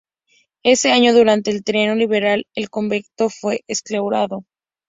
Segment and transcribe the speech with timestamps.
[0.63, 4.45] Ese año, durante el Trienio Liberal, el convento fue exclaustrado.